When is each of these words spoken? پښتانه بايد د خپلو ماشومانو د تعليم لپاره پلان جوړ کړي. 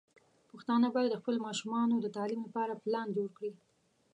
پښتانه 0.51 0.87
بايد 0.93 1.09
د 1.11 1.19
خپلو 1.21 1.39
ماشومانو 1.47 1.95
د 1.99 2.05
تعليم 2.15 2.41
لپاره 2.47 2.79
پلان 2.83 3.07
جوړ 3.17 3.29
کړي. 3.37 3.51